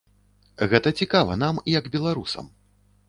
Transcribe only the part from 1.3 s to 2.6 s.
нам як беларусам.